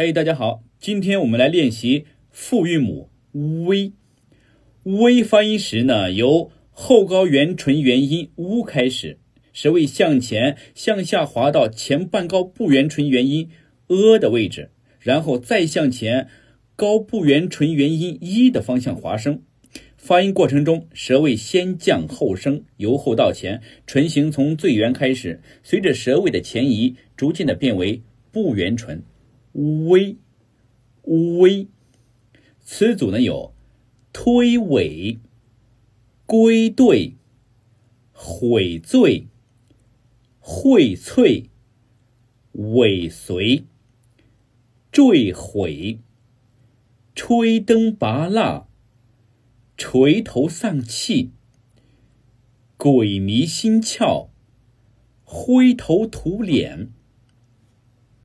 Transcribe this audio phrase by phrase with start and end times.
[0.00, 3.10] 嘿，大家好，今天我们来练习复韵母
[3.66, 3.90] 微。
[4.84, 9.18] 微发音时呢，由后高元唇元音 “u” 开始，
[9.52, 13.50] 舌位向前、向下滑到前半高部元唇元音
[13.88, 16.28] “e” 的位置，然后再向前
[16.76, 19.42] 高部元唇元音 “i” 的方向滑升。
[19.96, 29.02] 发音过程中，舌位先降后升，由后到前，唇形从最圆开始，随着舌位的前移，逐渐的变为部元唇。
[29.52, 30.16] 微，
[31.02, 31.68] 微，
[32.60, 33.54] 词组呢有
[34.12, 35.18] 推诿、
[36.26, 37.14] 归队、
[38.12, 39.26] 悔罪、
[40.40, 41.48] 荟萃、
[42.52, 43.64] 尾随、
[44.92, 46.00] 坠毁、
[47.14, 48.68] 吹灯拔蜡、
[49.76, 51.32] 垂头丧气、
[52.76, 54.28] 鬼迷心窍、
[55.24, 56.92] 灰头土脸。